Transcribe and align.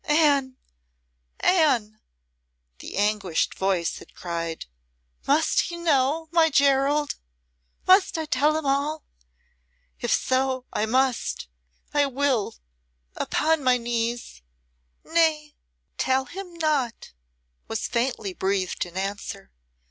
"Anne! 0.05 0.57
Anne!" 1.41 2.01
the 2.79 2.97
anguished 2.97 3.53
voice 3.53 3.99
had 3.99 4.15
cried. 4.15 4.65
"Must 5.27 5.59
he 5.59 5.77
know 5.77 6.27
my 6.31 6.49
Gerald? 6.49 7.17
Must 7.85 8.17
I 8.17 8.25
tell 8.25 8.57
him 8.57 8.65
all? 8.65 9.03
If 9.99 10.11
so 10.11 10.65
I 10.73 10.87
must, 10.87 11.47
I 11.93 12.07
will 12.07 12.55
upon 13.15 13.63
my 13.63 13.77
knees!" 13.77 14.41
"Nay, 15.03 15.53
tell 15.99 16.25
him 16.25 16.55
not," 16.55 17.13
was 17.67 17.87
faintly 17.87 18.33
breathed 18.33 18.87
in 18.87 18.97
answer. 18.97 19.51